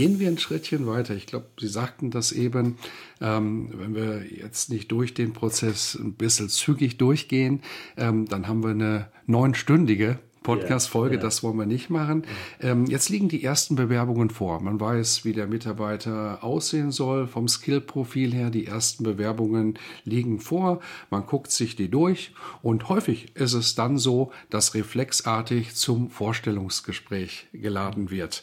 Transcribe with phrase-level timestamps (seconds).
[0.00, 1.14] Gehen wir ein Schrittchen weiter.
[1.14, 2.78] Ich glaube, Sie sagten das eben,
[3.20, 7.60] ähm, wenn wir jetzt nicht durch den Prozess ein bisschen zügig durchgehen,
[7.98, 11.26] ähm, dann haben wir eine neunstündige Podcast-Folge, ja, ja.
[11.26, 12.24] das wollen wir nicht machen.
[12.60, 14.60] Ähm, jetzt liegen die ersten Bewerbungen vor.
[14.60, 18.50] Man weiß, wie der Mitarbeiter aussehen soll vom Skill-Profil her.
[18.50, 20.80] Die ersten Bewerbungen liegen vor.
[21.10, 22.32] Man guckt sich die durch
[22.62, 28.42] und häufig ist es dann so, dass reflexartig zum Vorstellungsgespräch geladen wird.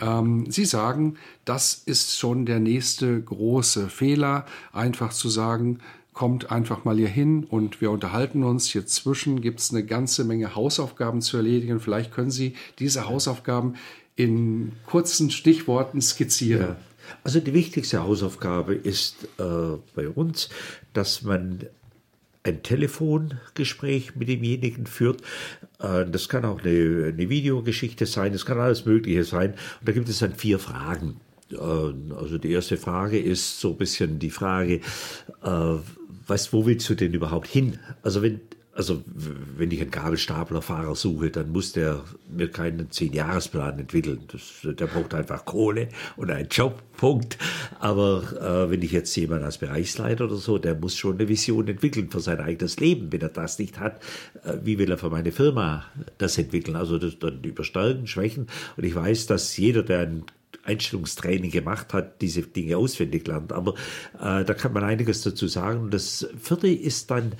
[0.00, 5.78] Ähm, Sie sagen, das ist schon der nächste große Fehler, einfach zu sagen,
[6.16, 8.68] kommt einfach mal hier hin und wir unterhalten uns.
[8.68, 11.78] Hier zwischen gibt es eine ganze Menge Hausaufgaben zu erledigen.
[11.78, 13.74] Vielleicht können Sie diese Hausaufgaben
[14.16, 16.68] in kurzen Stichworten skizzieren.
[16.68, 16.76] Ja.
[17.22, 20.48] Also die wichtigste Hausaufgabe ist äh, bei uns,
[20.94, 21.66] dass man
[22.44, 25.20] ein Telefongespräch mit demjenigen führt.
[25.80, 29.50] Äh, das kann auch eine, eine Videogeschichte sein, das kann alles Mögliche sein.
[29.50, 31.20] Und da gibt es dann vier Fragen.
[31.52, 34.80] Äh, also die erste Frage ist so ein bisschen die Frage,
[36.26, 37.78] was, wo willst du denn überhaupt hin?
[38.02, 38.40] Also wenn,
[38.72, 39.02] also
[39.56, 44.20] wenn ich einen Gabelstaplerfahrer suche, dann muss der mir keinen Zehn-Jahres-Plan entwickeln.
[44.30, 47.38] Das, der braucht einfach Kohle und einen Job, Punkt.
[47.78, 51.68] Aber äh, wenn ich jetzt jemanden als Bereichsleiter oder so, der muss schon eine Vision
[51.68, 53.12] entwickeln für sein eigenes Leben.
[53.12, 54.02] Wenn er das nicht hat,
[54.44, 55.84] äh, wie will er für meine Firma
[56.18, 56.76] das entwickeln?
[56.76, 58.46] Also das, dann über Stärken, Schwächen.
[58.76, 60.24] Und ich weiß, dass jeder, der einen
[60.66, 63.52] Einstellungstraining gemacht hat, diese Dinge auswendig lernt.
[63.52, 63.74] Aber
[64.20, 65.80] äh, da kann man einiges dazu sagen.
[65.80, 67.32] Und das vierte ist dann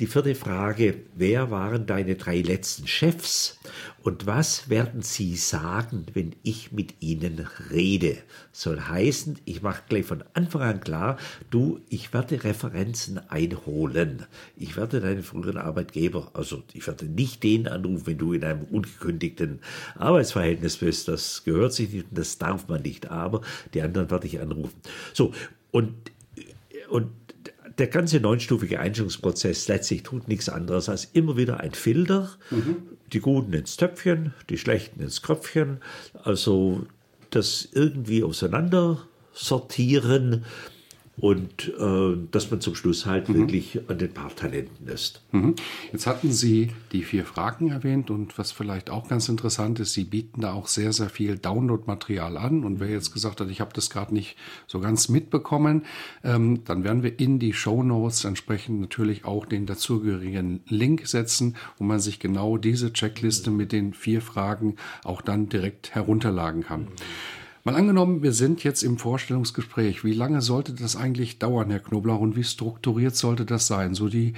[0.00, 3.58] die vierte Frage, wer waren deine drei letzten Chefs
[4.04, 8.18] und was werden sie sagen, wenn ich mit ihnen rede?
[8.52, 11.16] Soll heißen, ich mache gleich von Anfang an klar,
[11.48, 14.26] du, ich werde Referenzen einholen.
[14.58, 18.64] Ich werde deinen früheren Arbeitgeber, also ich werde nicht den anrufen, wenn du in einem
[18.64, 19.60] ungekündigten
[19.94, 21.08] Arbeitsverhältnis bist.
[21.08, 23.40] Das gehört sich nicht und das darf man nicht, aber
[23.72, 24.76] die anderen werde ich anrufen.
[25.14, 25.32] So,
[25.70, 25.94] und,
[26.90, 27.10] und
[27.78, 32.76] der ganze neunstufige Einstellungsprozess letztlich tut nichts anderes als immer wieder ein Filter, mhm.
[33.12, 35.78] die Guten ins Töpfchen, die Schlechten ins Kröpfchen,
[36.22, 36.86] also
[37.30, 40.44] das irgendwie auseinander sortieren
[41.16, 43.34] und äh, dass man zum Schluss halt mhm.
[43.34, 45.22] wirklich an den Paartalenten ist.
[45.30, 45.54] Mhm.
[45.92, 50.04] Jetzt hatten Sie die vier Fragen erwähnt und was vielleicht auch ganz interessant ist, Sie
[50.04, 53.72] bieten da auch sehr, sehr viel Download-Material an und wer jetzt gesagt hat, ich habe
[53.74, 54.36] das gerade nicht
[54.66, 55.84] so ganz mitbekommen,
[56.24, 61.56] ähm, dann werden wir in die Show Notes entsprechend natürlich auch den dazugehörigen Link setzen,
[61.78, 66.82] wo man sich genau diese Checkliste mit den vier Fragen auch dann direkt herunterladen kann.
[66.82, 66.88] Mhm.
[67.66, 70.04] Mal angenommen, wir sind jetzt im Vorstellungsgespräch.
[70.04, 73.94] Wie lange sollte das eigentlich dauern, Herr Knoblauch, und wie strukturiert sollte das sein?
[73.94, 74.34] So die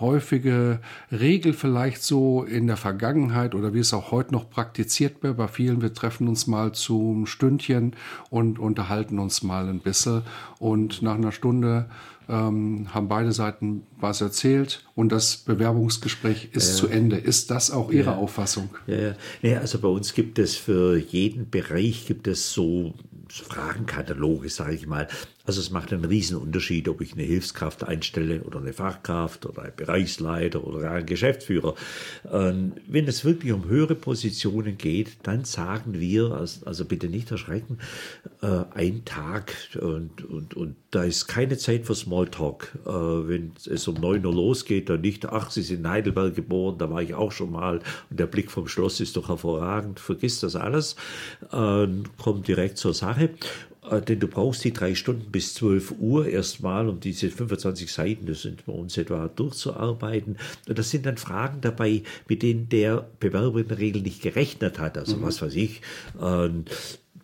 [0.00, 0.80] häufige
[1.12, 5.46] Regel vielleicht so in der Vergangenheit oder wie es auch heute noch praktiziert wird bei
[5.46, 5.82] vielen.
[5.82, 7.94] Wir treffen uns mal zum Stündchen
[8.30, 10.22] und unterhalten uns mal ein bisschen
[10.58, 11.84] und nach einer Stunde
[12.30, 16.76] ähm, haben beide Seiten was erzählt und das Bewerbungsgespräch ist ja.
[16.76, 17.16] zu Ende.
[17.16, 18.16] Ist das auch Ihre ja.
[18.16, 18.70] Auffassung?
[18.86, 19.58] Ja, ja.
[19.58, 22.94] also bei uns gibt es für jeden Bereich gibt es so
[23.28, 25.08] Fragenkataloge, sage ich mal.
[25.50, 29.62] Also es macht einen riesen Unterschied, ob ich eine Hilfskraft einstelle oder eine Fachkraft oder
[29.62, 31.74] einen Bereichsleiter oder einen Geschäftsführer.
[32.32, 36.30] Ähm, wenn es wirklich um höhere Positionen geht, dann sagen wir,
[36.64, 37.78] also bitte nicht erschrecken,
[38.42, 42.70] äh, ein Tag und, und, und da ist keine Zeit für Smalltalk.
[42.86, 46.78] Äh, wenn es um 9 Uhr losgeht, dann nicht, ach, Sie sind in Heidelberg geboren,
[46.78, 50.38] da war ich auch schon mal und der Blick vom Schloss ist doch hervorragend, vergiss
[50.38, 50.94] das alles,
[51.50, 51.88] äh,
[52.22, 53.30] kommt direkt zur Sache.
[53.88, 58.26] Äh, denn du brauchst die drei Stunden bis 12 Uhr erstmal, um diese 25 Seiten,
[58.26, 60.36] das sind bei uns etwa, durchzuarbeiten.
[60.68, 64.78] Und das sind dann Fragen dabei, mit denen der Bewerber in der Regel nicht gerechnet
[64.78, 64.98] hat.
[64.98, 65.22] Also mhm.
[65.22, 65.80] was weiß ich,
[66.20, 66.50] äh,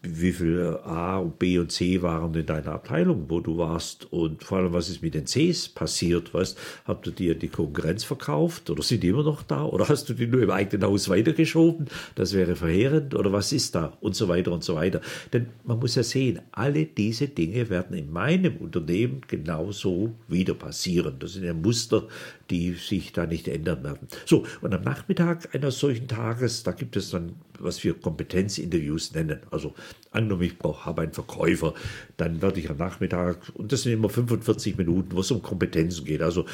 [0.03, 4.45] wie viel A und B und C waren in deiner Abteilung, wo du warst und
[4.45, 8.71] vor allem, was ist mit den Cs passiert, weißt, habt ihr dir die Konkurrenz verkauft
[8.71, 11.87] oder sind die immer noch da oder hast du die nur im eigenen Haus weitergeschoben,
[12.15, 15.01] das wäre verheerend oder was ist da und so weiter und so weiter.
[15.33, 21.17] Denn man muss ja sehen, alle diese Dinge werden in meinem Unternehmen genauso wieder passieren.
[21.19, 22.07] Das sind ja Muster,
[22.51, 24.09] die sich da nicht ändern werden.
[24.25, 29.41] So, und am Nachmittag eines solchen Tages, da gibt es dann, was wir Kompetenzinterviews nennen.
[29.51, 29.75] Also
[30.11, 31.75] angenommen, ich habe einen Verkäufer,
[32.17, 36.05] dann werde ich am Nachmittag, und das sind immer 45 Minuten, wo es um Kompetenzen
[36.05, 36.23] geht.
[36.23, 36.47] Also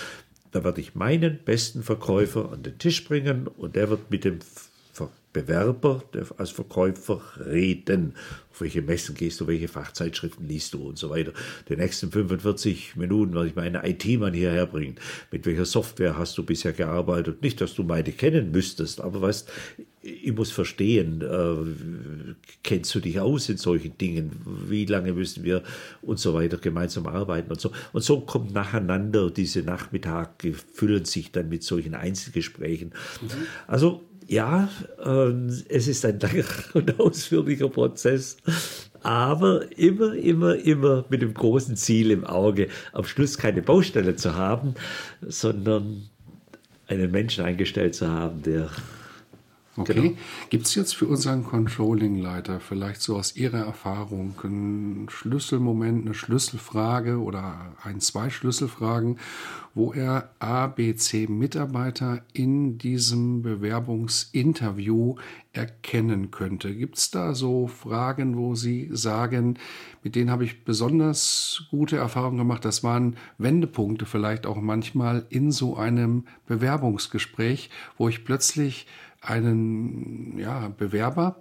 [0.50, 4.38] da werde ich meinen besten Verkäufer an den Tisch bringen und der wird mit dem
[5.32, 6.02] Bewerber
[6.36, 8.14] als Verkäufer reden.
[8.50, 11.32] Auf welche Messen gehst du, welche Fachzeitschriften liest du und so weiter.
[11.68, 14.96] Die nächsten 45 Minuten werde ich meinen IT-Mann hierher bringen.
[15.30, 17.42] Mit welcher Software hast du bisher gearbeitet?
[17.42, 19.50] Nicht, dass du meine kennen müsstest, aber weißt,
[20.02, 24.32] ich muss verstehen, äh, kennst du dich aus in solchen Dingen?
[24.68, 25.62] Wie lange müssen wir
[26.02, 27.70] und so weiter gemeinsam arbeiten und so.
[27.92, 32.88] Und so kommt nacheinander diese Nachmittage, füllen sich dann mit solchen Einzelgesprächen.
[33.22, 33.28] Mhm.
[33.66, 34.02] Also
[34.32, 34.70] ja,
[35.04, 35.30] äh,
[35.68, 38.38] es ist ein langer und ausführlicher Prozess,
[39.02, 44.34] aber immer, immer, immer mit dem großen Ziel im Auge, am Schluss keine Baustelle zu
[44.34, 44.74] haben,
[45.20, 46.08] sondern
[46.86, 48.70] einen Menschen eingestellt zu haben, der
[49.74, 49.94] Okay.
[49.94, 50.12] Genau.
[50.50, 57.18] Gibt es jetzt für unseren Controlling-Leiter vielleicht so aus Ihrer Erfahrung einen Schlüsselmoment, eine Schlüsselfrage
[57.18, 59.18] oder ein, zwei Schlüsselfragen,
[59.74, 65.14] wo er A, B, C Mitarbeiter in diesem Bewerbungsinterview
[65.54, 66.74] erkennen könnte?
[66.74, 69.58] Gibt es da so Fragen, wo Sie sagen,
[70.02, 72.66] mit denen habe ich besonders gute Erfahrungen gemacht?
[72.66, 78.86] Das waren Wendepunkte vielleicht auch manchmal in so einem Bewerbungsgespräch, wo ich plötzlich
[79.22, 81.36] einen ja, Bewerber,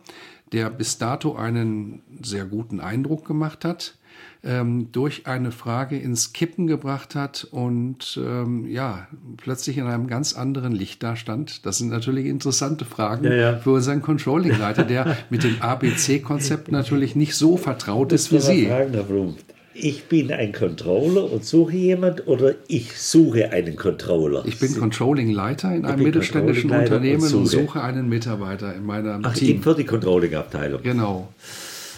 [0.51, 3.97] der bis dato einen sehr guten Eindruck gemacht hat,
[4.43, 9.07] ähm, durch eine Frage ins Kippen gebracht hat und ähm, ja,
[9.37, 11.65] plötzlich in einem ganz anderen Licht dastand.
[11.65, 13.57] Das sind natürlich interessante Fragen ja, ja.
[13.57, 18.67] für unseren Controlling-Leiter, der mit dem ABC-Konzept natürlich nicht so vertraut ist wie Sie.
[18.67, 19.35] Fragen, Herr Blum
[19.73, 24.43] ich bin ein Controller und suche jemand oder ich suche einen Controller?
[24.45, 27.39] Ich bin Controlling-Leiter in einem mittelständischen Unternehmen und suche.
[27.39, 27.81] und suche.
[27.81, 29.61] einen Mitarbeiter in meinem Ach, Team.
[29.61, 30.81] für die Controlling-Abteilung.
[30.83, 31.29] Genau.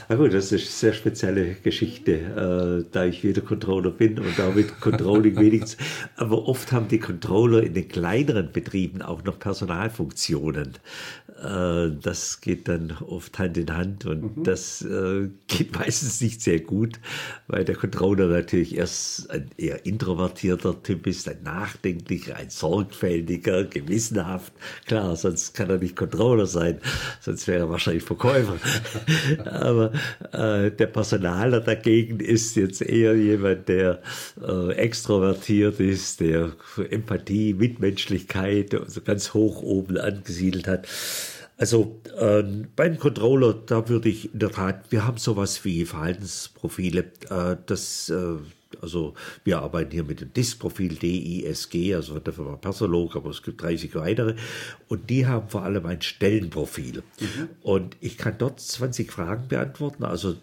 [0.09, 4.37] Na gut, das ist eine sehr spezielle Geschichte, äh, da ich wieder Controller bin und
[4.37, 5.77] damit Controlling wenigstens.
[6.17, 10.73] Aber oft haben die Controller in den kleineren Betrieben auch noch Personalfunktionen.
[11.41, 14.43] Äh, das geht dann oft Hand in Hand und mhm.
[14.43, 16.99] das äh, geht meistens nicht sehr gut,
[17.47, 24.53] weil der Controller natürlich erst ein eher introvertierter Typ ist, ein nachdenklicher, ein sorgfältiger, gewissenhaft.
[24.85, 26.79] Klar, sonst kann er nicht Controller sein,
[27.21, 28.57] sonst wäre er wahrscheinlich Verkäufer.
[29.45, 29.92] Aber
[30.31, 34.01] äh, der Personaler dagegen ist jetzt eher jemand, der
[34.41, 36.53] äh, extrovertiert ist, der
[36.89, 40.87] Empathie, Mitmenschlichkeit also ganz hoch oben angesiedelt hat.
[41.57, 42.43] Also äh,
[42.75, 48.09] beim Controller, da würde ich in der Tat, wir haben sowas wie Verhaltensprofile, äh, das
[48.09, 48.35] äh,
[48.81, 53.43] also wir arbeiten hier mit dem DISC-Profil DISG, also von der Firma Persolog, aber es
[53.43, 54.35] gibt 30 weitere.
[54.87, 57.03] Und die haben vor allem ein Stellenprofil.
[57.19, 57.49] Mhm.
[57.61, 60.03] Und ich kann dort 20 Fragen beantworten.
[60.03, 60.35] Also,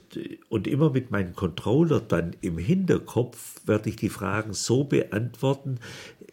[0.48, 5.78] und immer mit meinem Controller dann im Hinterkopf werde ich die Fragen so beantworten,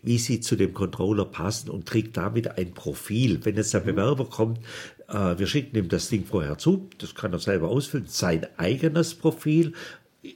[0.04, 3.40] wie sie zu dem Controller passen und kriege damit ein Profil.
[3.44, 3.88] Wenn jetzt der mhm.
[3.88, 4.60] Bewerber kommt,
[5.08, 9.16] äh, wir schicken ihm das Ding vorher zu, das kann er selber ausfüllen, sein eigenes
[9.16, 9.74] Profil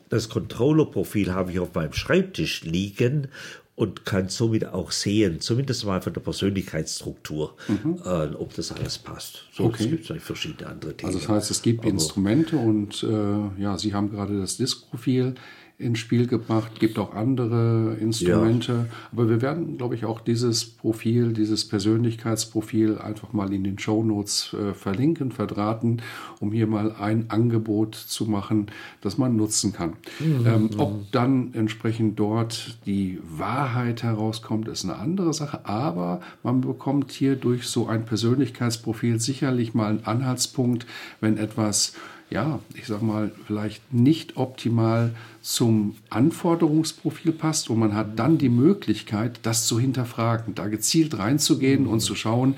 [0.09, 3.27] das Controller-Profil habe ich auf meinem Schreibtisch liegen
[3.75, 7.99] und kann somit auch sehen, zumindest mal von der Persönlichkeitsstruktur, mhm.
[8.05, 9.45] äh, ob das alles passt.
[9.53, 9.87] So okay.
[9.87, 11.07] gibt es verschiedene andere Dinge.
[11.07, 15.35] Also das heißt, es gibt Aber Instrumente und äh, ja, Sie haben gerade das Disk-Profil
[15.81, 18.71] ins Spiel gebracht, gibt auch andere Instrumente.
[18.71, 18.85] Ja.
[19.11, 24.03] Aber wir werden, glaube ich, auch dieses Profil, dieses Persönlichkeitsprofil einfach mal in den Show
[24.03, 26.01] Notes äh, verlinken, verdrahten,
[26.39, 28.67] um hier mal ein Angebot zu machen,
[29.01, 29.93] das man nutzen kann.
[30.19, 30.45] Mhm.
[30.45, 35.65] Ähm, ob dann entsprechend dort die Wahrheit herauskommt, ist eine andere Sache.
[35.65, 40.85] Aber man bekommt hier durch so ein Persönlichkeitsprofil sicherlich mal einen Anhaltspunkt,
[41.19, 41.93] wenn etwas
[42.31, 48.49] ja, ich sag mal, vielleicht nicht optimal zum Anforderungsprofil passt und man hat dann die
[48.49, 52.55] Möglichkeit, das zu hinterfragen, da gezielt reinzugehen und zu schauen,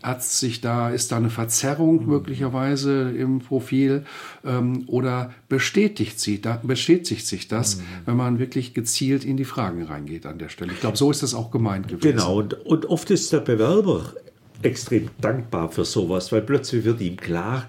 [0.00, 4.04] hat sich da, ist da eine Verzerrung möglicherweise im Profil
[4.44, 7.82] ähm, oder bestätigt, sie, da, bestätigt sich das, mhm.
[8.04, 10.72] wenn man wirklich gezielt in die Fragen reingeht an der Stelle.
[10.72, 12.16] Ich glaube, so ist das auch gemeint gewesen.
[12.16, 14.12] Genau, und, und oft ist der Bewerber
[14.62, 17.66] extrem dankbar für sowas, weil plötzlich wird ihm klar,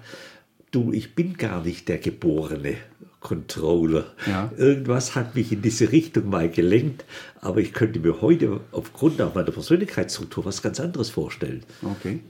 [0.76, 2.74] du, ich bin gar nicht der geborene
[3.20, 4.04] Controller.
[4.26, 4.52] Ja.
[4.56, 7.04] Irgendwas hat mich in diese Richtung mal gelenkt,
[7.40, 11.64] aber ich könnte mir heute aufgrund auch meiner Persönlichkeitsstruktur was ganz anderes vorstellen.
[11.82, 12.20] Okay.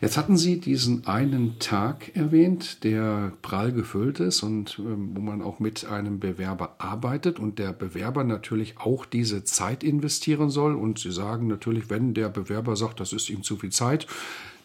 [0.00, 5.42] Jetzt hatten Sie diesen einen Tag erwähnt, der prall gefüllt ist und ähm, wo man
[5.42, 10.74] auch mit einem Bewerber arbeitet und der Bewerber natürlich auch diese Zeit investieren soll.
[10.74, 14.06] Und Sie sagen natürlich, wenn der Bewerber sagt, das ist ihm zu viel Zeit,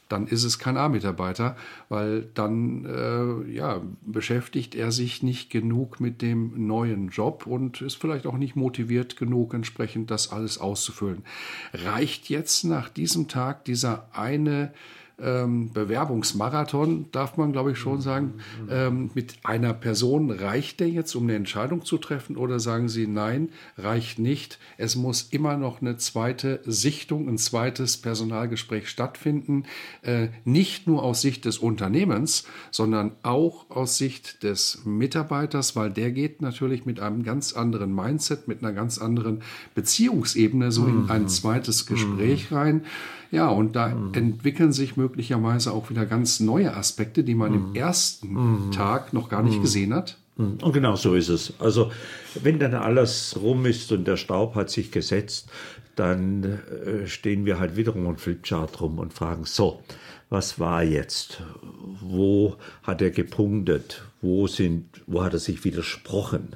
[0.10, 1.56] dann ist es kein A-Mitarbeiter,
[1.90, 7.96] weil dann äh, ja, beschäftigt er sich nicht genug mit dem neuen Job und ist
[7.96, 11.24] vielleicht auch nicht motiviert genug, entsprechend das alles auszufüllen.
[11.74, 14.72] Reicht jetzt nach diesem Tag dieser eine
[15.22, 18.36] ähm, Bewerbungsmarathon, darf man glaube ich schon sagen,
[18.70, 22.38] ähm, mit einer Person reicht der jetzt, um eine Entscheidung zu treffen?
[22.38, 24.60] Oder sagen Sie, nein, reicht nicht.
[24.78, 29.64] Es muss immer noch eine zweite Sichtung, ein zweites Personalgespräch stattfinden.
[30.02, 36.12] Äh, nicht nur aus Sicht des Unternehmens, sondern auch aus Sicht des Mitarbeiters, weil der
[36.12, 39.42] geht natürlich mit einem ganz anderen Mindset, mit einer ganz anderen
[39.76, 42.86] Beziehungsebene so in ein zweites Gespräch rein.
[43.36, 48.72] Ja, und da entwickeln sich möglicherweise auch wieder ganz neue Aspekte, die man im ersten
[48.72, 50.18] Tag noch gar nicht gesehen hat.
[50.38, 51.54] Und genau so ist es.
[51.60, 51.92] Also
[52.42, 55.50] wenn dann alles rum ist und der Staub hat sich gesetzt,
[55.98, 59.82] dann äh, stehen wir halt wiederum ein Flipchart rum und fragen, so,
[60.30, 61.42] was war jetzt?
[62.02, 64.04] Wo hat er gepunktet?
[64.22, 66.56] Wo, sind, wo hat er sich widersprochen?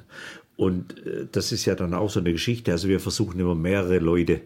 [0.56, 2.72] Und äh, das ist ja dann auch so eine Geschichte.
[2.72, 4.40] Also wir versuchen immer mehrere Leute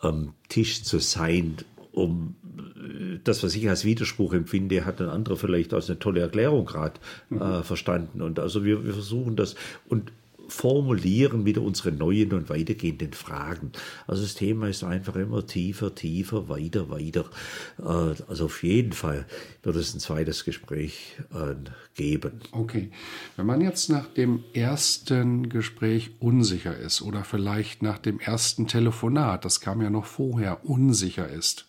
[0.00, 1.56] am Tisch zu sein,
[1.94, 6.20] um äh, das, was ich als Widerspruch empfinde, hat ein anderer vielleicht als eine tolle
[6.20, 8.22] Erklärung gerade äh, verstanden.
[8.22, 9.54] Und also wir, wir versuchen das
[9.88, 10.12] und
[10.48, 13.72] formulieren wieder unsere neuen und weitergehenden Fragen.
[14.06, 17.24] Also das Thema ist einfach immer tiefer, tiefer, weiter, weiter.
[17.78, 19.26] Äh, also auf jeden Fall
[19.62, 21.54] wird es ein zweites Gespräch äh,
[21.94, 22.40] geben.
[22.52, 22.90] Okay.
[23.36, 29.44] Wenn man jetzt nach dem ersten Gespräch unsicher ist oder vielleicht nach dem ersten Telefonat,
[29.44, 31.66] das kam ja noch vorher, unsicher ist,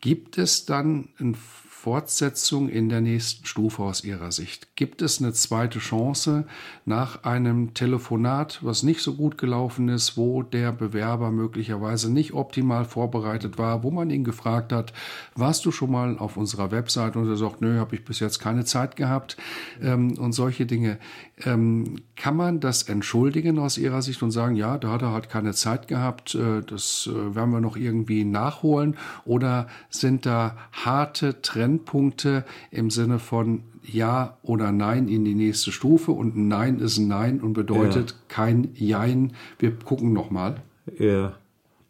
[0.00, 1.34] gibt es dann eine
[1.82, 4.76] Fortsetzung in der nächsten Stufe aus Ihrer Sicht?
[4.76, 6.46] Gibt es eine zweite Chance
[6.84, 12.84] nach einem Telefonat, was nicht so gut gelaufen ist, wo der Bewerber möglicherweise nicht optimal
[12.84, 14.92] vorbereitet war, wo man ihn gefragt hat,
[15.34, 18.38] warst du schon mal auf unserer Website und er sagt, nö, habe ich bis jetzt
[18.38, 19.36] keine Zeit gehabt
[19.82, 21.00] ähm, und solche Dinge.
[21.44, 25.28] Ähm, kann man das entschuldigen aus Ihrer Sicht und sagen, ja, da hat er halt
[25.28, 28.96] keine Zeit gehabt, äh, das äh, werden wir noch irgendwie nachholen?
[29.24, 36.12] Oder sind da harte Trennpunkte im Sinne von Ja oder Nein in die nächste Stufe
[36.12, 38.16] und ein Nein ist ein Nein und bedeutet Ja.
[38.28, 40.56] kein Jein, wir gucken nochmal?
[40.98, 41.36] Ja.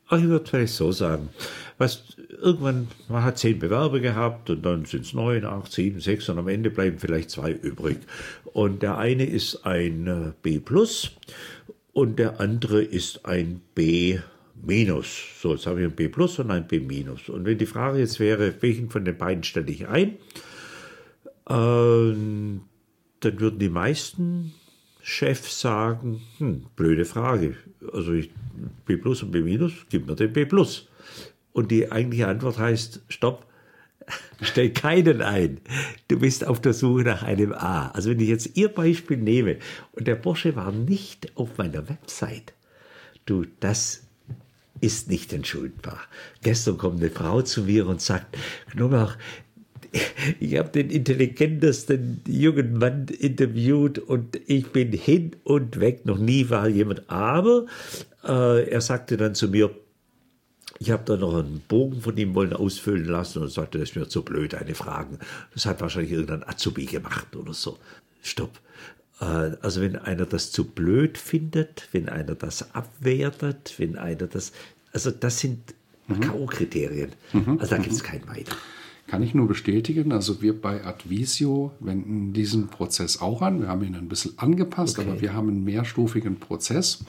[0.08, 1.30] Ach, ich würde vielleicht so sagen.
[1.78, 6.28] Was, irgendwann, man hat zehn Bewerber gehabt und dann sind es neun, acht, sieben, sechs
[6.28, 7.98] und am Ende bleiben vielleicht zwei übrig.
[8.52, 11.12] Und der eine ist ein äh, B plus
[11.92, 14.18] und der andere ist ein B
[14.64, 15.40] minus.
[15.40, 17.28] So, jetzt habe ich ein B plus und ein B minus.
[17.28, 20.16] Und wenn die Frage jetzt wäre, welchen von den beiden stelle ich ein,
[21.48, 22.62] ähm,
[23.20, 24.52] dann würden die meisten
[25.02, 27.56] Chefs sagen, hm, blöde Frage.
[27.92, 28.30] Also ich,
[28.86, 30.88] B plus und B minus, gib mir den B plus.
[31.52, 33.46] Und die eigentliche Antwort heißt, stopp,
[34.40, 35.60] stell keinen ein.
[36.08, 37.88] Du bist auf der Suche nach einem A.
[37.88, 39.58] Also wenn ich jetzt Ihr Beispiel nehme
[39.92, 42.54] und der Bursche war nicht auf meiner Website,
[43.26, 44.01] du, das
[44.82, 46.00] ist nicht entschuldbar.
[46.42, 48.36] Gestern kommt eine Frau zu mir und sagt,
[48.72, 49.14] Knoblauch,
[50.40, 56.04] ich habe den intelligentesten jungen Mann interviewt und ich bin hin und weg.
[56.04, 57.08] Noch nie war jemand.
[57.08, 57.66] Aber
[58.24, 59.70] äh, er sagte dann zu mir,
[60.78, 63.96] ich habe da noch einen Bogen von ihm wollen ausfüllen lassen und sagte, das ist
[63.96, 65.18] mir zu blöd, eine Fragen.
[65.54, 67.78] Das hat wahrscheinlich irgendein Azubi gemacht oder so.
[68.22, 68.58] Stopp.
[69.22, 74.52] Äh, Also wenn einer das zu blöd findet, wenn einer das abwertet, wenn einer das,
[74.92, 75.74] also das sind
[76.20, 77.10] K.O.-Kriterien.
[77.58, 78.54] Also da gibt es kein Weiter.
[79.12, 80.10] Kann ich nur bestätigen.
[80.10, 83.60] Also wir bei Advisio wenden diesen Prozess auch an.
[83.60, 85.06] Wir haben ihn ein bisschen angepasst, Okay.
[85.06, 87.04] aber wir haben einen mehrstufigen Prozess.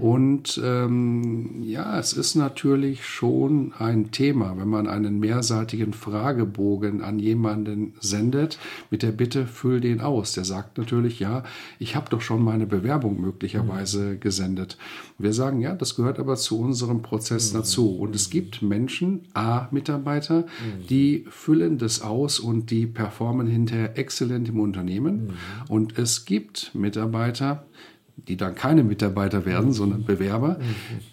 [0.00, 7.20] Und ähm, ja, es ist natürlich schon ein Thema, wenn man einen mehrseitigen Fragebogen an
[7.20, 8.58] jemanden sendet
[8.90, 10.32] mit der Bitte, füll den aus.
[10.32, 11.44] Der sagt natürlich, ja,
[11.78, 14.78] ich habe doch schon meine Bewerbung möglicherweise gesendet.
[15.16, 17.96] Wir sagen, ja, das gehört aber zu unserem Prozess dazu.
[17.96, 20.44] Und es gibt Menschen, A-Mitarbeiter,
[20.90, 25.34] die füllen das aus und die performen hinterher exzellent im Unternehmen.
[25.68, 27.66] Und es gibt Mitarbeiter,
[28.16, 30.58] die dann keine Mitarbeiter werden, sondern Bewerber,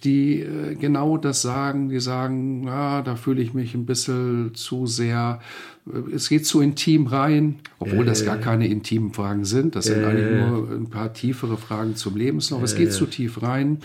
[0.03, 4.87] die äh, genau das sagen, die sagen, ja, da fühle ich mich ein bisschen zu
[4.87, 5.39] sehr,
[5.85, 10.05] äh, es geht zu intim rein, obwohl das gar keine intimen Fragen sind, das sind
[10.05, 13.79] eigentlich nur ein paar tiefere Fragen zum Lebenslauf, es geht zu tief rein,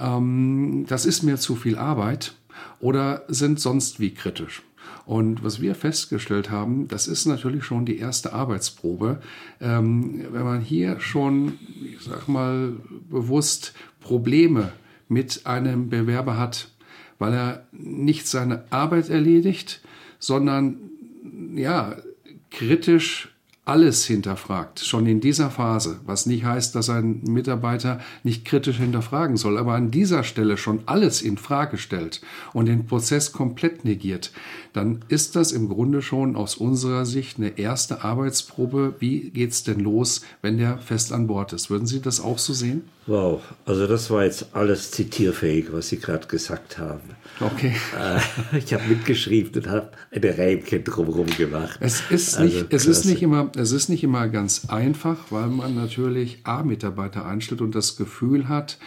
[0.00, 2.34] ähm, das ist mir zu viel Arbeit
[2.80, 4.62] oder sind sonst wie kritisch.
[5.06, 9.20] Und was wir festgestellt haben, das ist natürlich schon die erste Arbeitsprobe.
[9.60, 12.72] Ähm, wenn man hier schon, ich sag mal,
[13.08, 14.72] bewusst Probleme
[15.08, 16.72] mit einem Bewerber hat,
[17.20, 19.80] weil er nicht seine Arbeit erledigt,
[20.18, 20.76] sondern
[21.54, 21.96] ja,
[22.50, 23.35] kritisch
[23.66, 29.36] alles hinterfragt, schon in dieser Phase, was nicht heißt, dass ein Mitarbeiter nicht kritisch hinterfragen
[29.36, 32.20] soll, aber an dieser Stelle schon alles in Frage stellt
[32.52, 34.30] und den Prozess komplett negiert,
[34.72, 38.94] dann ist das im Grunde schon aus unserer Sicht eine erste Arbeitsprobe.
[39.00, 41.68] Wie geht's denn los, wenn der fest an Bord ist?
[41.68, 42.84] Würden Sie das auch so sehen?
[43.06, 47.02] Wow, also das war jetzt alles zitierfähig, was Sie gerade gesagt haben.
[47.38, 47.72] Okay.
[47.96, 51.78] Äh, ich habe mitgeschrieben und habe eine Reimchen drumherum gemacht.
[51.80, 55.46] Es ist, nicht, also, es, ist nicht immer, es ist nicht immer ganz einfach, weil
[55.46, 58.78] man natürlich A-Mitarbeiter einstellt und das Gefühl hat,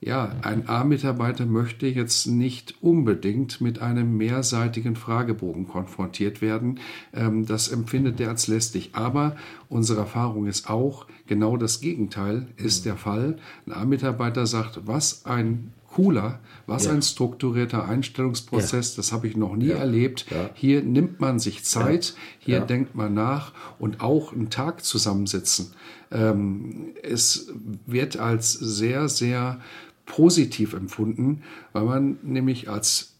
[0.00, 6.78] ja, ein A-Mitarbeiter möchte jetzt nicht unbedingt mit einem mehrseitigen Fragebogen konfrontiert werden.
[7.12, 8.90] Ähm, das empfindet er als lästig.
[8.92, 9.36] Aber
[9.68, 13.38] unsere Erfahrung ist auch, genau das Gegenteil ist der Fall.
[13.66, 16.92] Ein A-Mitarbeiter sagt, was ein cooler, was ja.
[16.92, 18.96] ein strukturierter Einstellungsprozess, ja.
[18.98, 19.78] das habe ich noch nie ja.
[19.78, 20.26] erlebt.
[20.54, 25.72] Hier nimmt man sich Zeit, hier denkt man nach und auch einen Tag zusammensitzen.
[26.10, 27.52] Ähm, es
[27.86, 29.60] wird als sehr, sehr
[30.08, 33.14] positiv empfunden, weil man nämlich als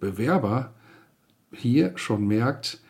[0.00, 0.72] Bewerber
[1.52, 2.80] hier schon merkt,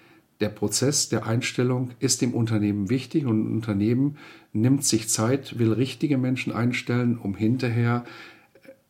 [0.40, 4.16] der Prozess der Einstellung ist dem Unternehmen wichtig und ein Unternehmen
[4.54, 8.04] nimmt sich Zeit, will richtige Menschen einstellen, um hinterher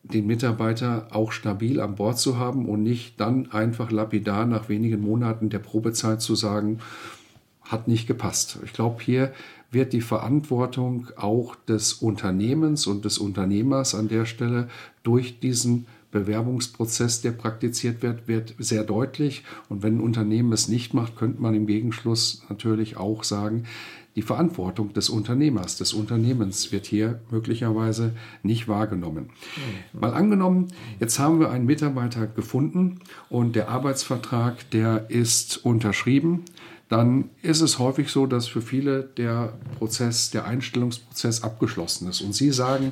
[0.03, 5.01] den Mitarbeiter auch stabil an Bord zu haben und nicht dann einfach lapidar nach wenigen
[5.01, 6.79] Monaten der Probezeit zu sagen,
[7.61, 8.59] hat nicht gepasst.
[8.63, 9.33] Ich glaube, hier
[9.71, 14.67] wird die Verantwortung auch des Unternehmens und des Unternehmers an der Stelle
[15.03, 19.43] durch diesen Bewerbungsprozess, der praktiziert wird, wird sehr deutlich.
[19.69, 23.63] Und wenn ein Unternehmen es nicht macht, könnte man im Gegenschluss natürlich auch sagen,
[24.17, 28.13] die Verantwortung des Unternehmers, des Unternehmens wird hier möglicherweise
[28.43, 29.29] nicht wahrgenommen.
[29.93, 30.67] Mal angenommen,
[30.99, 32.99] jetzt haben wir einen Mitarbeiter gefunden
[33.29, 36.43] und der Arbeitsvertrag, der ist unterschrieben
[36.91, 42.19] dann ist es häufig so, dass für viele der Prozess, der Einstellungsprozess abgeschlossen ist.
[42.19, 42.91] Und Sie sagen,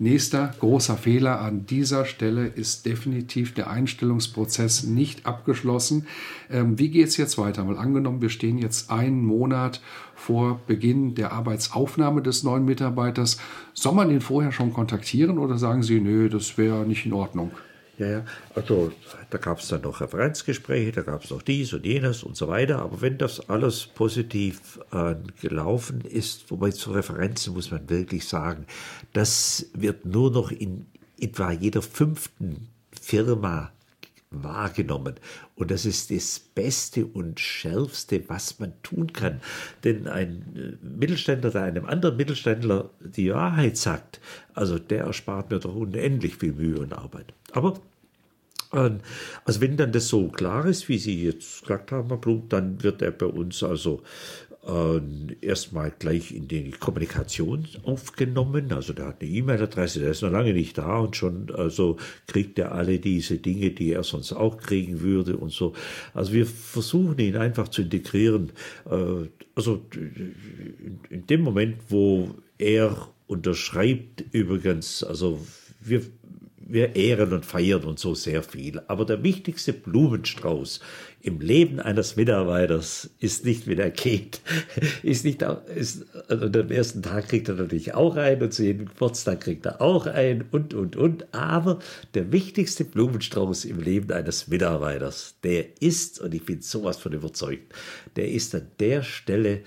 [0.00, 6.08] nächster großer Fehler an dieser Stelle ist definitiv der Einstellungsprozess nicht abgeschlossen.
[6.50, 7.62] Ähm, wie geht es jetzt weiter?
[7.62, 9.80] Mal angenommen, wir stehen jetzt einen Monat
[10.16, 13.38] vor Beginn der Arbeitsaufnahme des neuen Mitarbeiters.
[13.74, 17.52] Soll man ihn vorher schon kontaktieren oder sagen Sie, nö, das wäre nicht in Ordnung?
[17.98, 18.24] Ja, ja.
[18.54, 18.92] Also
[19.30, 22.48] da gab es dann noch Referenzgespräche, da gab es noch dies und jenes und so
[22.48, 22.80] weiter.
[22.80, 28.66] Aber wenn das alles positiv äh, gelaufen ist, wobei zu Referenzen muss man wirklich sagen,
[29.14, 30.86] das wird nur noch in
[31.18, 32.68] etwa jeder fünften
[33.00, 33.72] Firma
[34.30, 35.14] wahrgenommen.
[35.54, 39.40] Und das ist das Beste und Schärfste, was man tun kann.
[39.84, 44.20] Denn ein äh, Mittelständler, der einem anderen Mittelständler die Wahrheit sagt,
[44.54, 47.32] also der erspart mir doch unendlich viel Mühe und Arbeit.
[47.52, 47.80] Aber
[48.76, 49.00] ähm,
[49.44, 52.82] also wenn dann das so klar ist, wie Sie jetzt gesagt haben, Herr Blum, dann
[52.82, 54.02] wird er bei uns also
[54.66, 55.00] äh,
[55.40, 58.72] erstmal gleich in die Kommunikation aufgenommen.
[58.72, 62.58] Also der hat eine E-Mail-Adresse, der ist noch lange nicht da und schon also kriegt
[62.58, 65.72] er alle diese Dinge, die er sonst auch kriegen würde und so.
[66.14, 68.52] Also wir versuchen ihn einfach zu integrieren.
[68.90, 69.82] Äh, also
[71.10, 75.40] in dem Moment, wo er unterschreibt übrigens, also
[75.80, 76.02] wir
[76.68, 78.80] wir ehren und feiern und so sehr viel.
[78.88, 80.80] Aber der wichtigste Blumenstrauß
[81.22, 84.40] im Leben eines Mitarbeiters ist nicht, wenn er geht,
[85.02, 85.42] ist nicht,
[85.74, 89.66] ist, also am ersten Tag kriegt er natürlich auch ein und zu jedem Geburtstag kriegt
[89.66, 91.34] er auch ein und, und, und.
[91.34, 91.78] Aber
[92.14, 97.72] der wichtigste Blumenstrauß im Leben eines Mitarbeiters, der ist, und ich bin sowas von überzeugt,
[98.16, 99.62] der ist an der Stelle,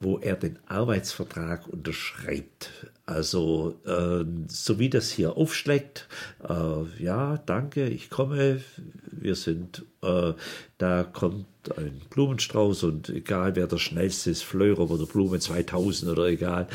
[0.00, 2.70] wo er den Arbeitsvertrag unterschreibt.
[3.06, 6.08] Also, äh, so wie das hier aufschlägt,
[6.48, 8.62] äh, ja, danke, ich komme,
[9.10, 10.32] wir sind, äh,
[10.78, 16.26] da kommt ein Blumenstrauß und egal wer der schnellste ist, Fleurer oder Blumen 2000 oder
[16.26, 16.66] egal.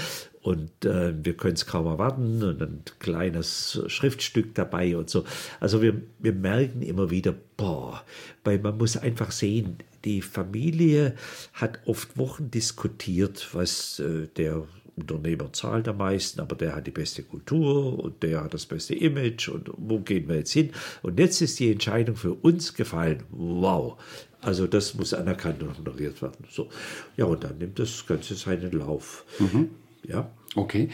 [0.42, 5.26] Und äh, wir können es kaum erwarten und ein kleines Schriftstück dabei und so.
[5.60, 8.04] Also wir, wir merken immer wieder, boah,
[8.44, 11.16] weil man muss einfach sehen, die Familie
[11.54, 14.68] hat oft Wochen diskutiert, was äh, der
[15.00, 18.96] Unternehmer zahlt am meisten, aber der hat die beste Kultur und der hat das beste
[18.96, 20.72] Image und wo gehen wir jetzt hin?
[21.02, 23.24] Und jetzt ist die Entscheidung für uns gefallen.
[23.32, 23.98] Wow.
[24.42, 26.46] Also das muss anerkannt und honoriert werden.
[26.50, 26.70] So.
[27.18, 29.26] Ja, und dann nimmt das Ganze seinen Lauf.
[29.40, 29.70] Mhm.
[30.04, 30.30] Ja.
[30.56, 30.90] Okay,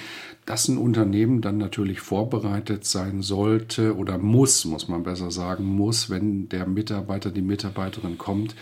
[0.45, 6.09] dass ein Unternehmen dann natürlich vorbereitet sein sollte oder muss, muss man besser sagen, muss,
[6.09, 8.53] wenn der Mitarbeiter, die Mitarbeiterin kommt,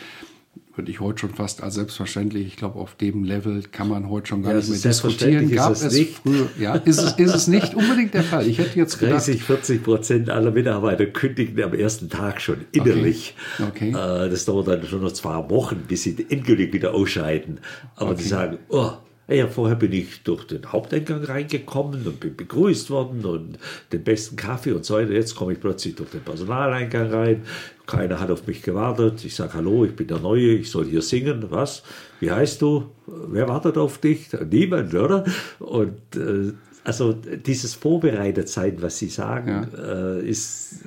[0.76, 4.28] würde ich heute schon fast als selbstverständlich, ich glaube, auf dem Level kann man heute
[4.28, 5.52] schon gar ja, nicht mehr diskutieren.
[5.52, 6.16] Gab es, es nicht.
[6.16, 8.48] früher, ja, ist es, ist es nicht unbedingt der Fall.
[8.48, 13.36] Ich hätte jetzt gedacht, 30, 40 Prozent aller Mitarbeiter kündigen am ersten Tag schon innerlich.
[13.60, 13.94] Okay.
[13.96, 14.26] okay.
[14.26, 17.60] Äh, das dauert dann schon noch zwei Wochen, bis sie endgültig wieder ausscheiden.
[17.96, 18.22] Aber okay.
[18.22, 18.94] die sagen, oh,
[19.28, 23.58] ja, vorher bin ich durch den Haupteingang reingekommen und bin begrüßt worden und
[23.92, 25.12] den besten Kaffee und so weiter.
[25.14, 27.44] Jetzt komme ich plötzlich durch den Personaleingang rein.
[27.86, 29.24] Keiner hat auf mich gewartet.
[29.24, 31.46] Ich sage, hallo, ich bin der Neue, ich soll hier singen.
[31.50, 31.84] Was?
[32.20, 32.90] Wie heißt du?
[33.08, 34.30] Wer wartet auf dich?
[34.50, 35.24] Niemand, oder?
[35.60, 40.16] Und äh, also dieses Vorbereitetsein, was Sie sagen, ja.
[40.16, 40.82] äh, ist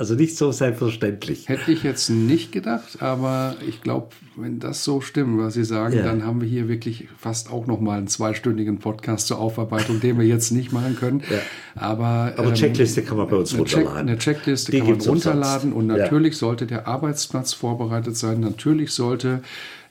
[0.00, 1.50] also nicht so selbstverständlich.
[1.50, 5.94] Hätte ich jetzt nicht gedacht, aber ich glaube, wenn das so stimmt, was Sie sagen,
[5.94, 6.02] ja.
[6.02, 10.18] dann haben wir hier wirklich fast auch noch mal einen zweistündigen Podcast zur Aufarbeitung, den
[10.18, 11.22] wir jetzt nicht machen können.
[11.30, 11.36] Ja.
[11.74, 13.92] Aber, aber ähm, Checkliste kann man bei uns eine runterladen.
[13.92, 16.38] Check, eine Checkliste Die kann man runterladen und natürlich ja.
[16.38, 18.40] sollte der Arbeitsplatz vorbereitet sein.
[18.40, 19.42] Natürlich sollte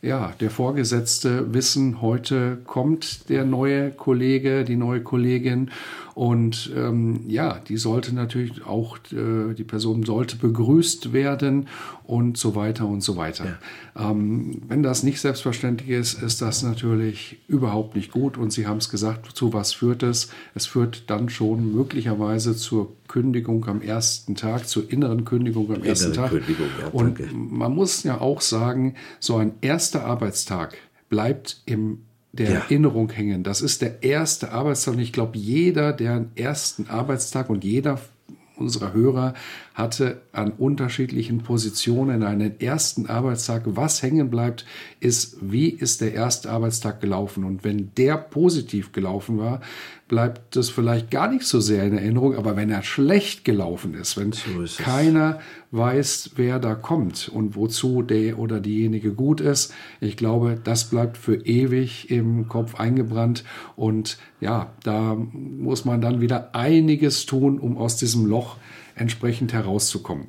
[0.01, 5.71] ja, der Vorgesetzte wissen, heute kommt der neue Kollege, die neue Kollegin
[6.15, 11.67] und ähm, ja, die sollte natürlich auch, äh, die Person sollte begrüßt werden
[12.03, 13.57] und so weiter und so weiter.
[13.95, 14.11] Ja.
[14.11, 18.77] Ähm, wenn das nicht selbstverständlich ist, ist das natürlich überhaupt nicht gut und Sie haben
[18.77, 20.29] es gesagt, zu was führt es?
[20.55, 26.13] Es führt dann schon möglicherweise zur Kündigung am ersten Tag, zur inneren Kündigung am ersten
[26.13, 26.31] Tag.
[26.33, 30.77] Ja, und man muss ja auch sagen, so ein erster Arbeitstag
[31.09, 31.99] bleibt im
[32.31, 32.55] der ja.
[32.59, 33.43] Erinnerung hängen.
[33.43, 37.99] Das ist der erste Arbeitstag und ich glaube, jeder, der einen ersten Arbeitstag und jeder
[38.59, 39.33] unserer Hörer
[39.73, 43.63] hatte an unterschiedlichen Positionen einen ersten Arbeitstag.
[43.65, 44.65] Was hängen bleibt,
[44.99, 47.43] ist, wie ist der erste Arbeitstag gelaufen?
[47.43, 49.61] Und wenn der positiv gelaufen war,
[50.07, 52.35] bleibt das vielleicht gar nicht so sehr in Erinnerung.
[52.35, 55.39] Aber wenn er schlecht gelaufen ist, wenn so ist keiner
[55.71, 61.17] weiß, wer da kommt und wozu der oder diejenige gut ist, ich glaube, das bleibt
[61.17, 63.43] für ewig im Kopf eingebrannt.
[63.75, 68.57] Und ja, da muss man dann wieder einiges tun, um aus diesem Loch
[68.95, 70.27] entsprechend herauszukommen.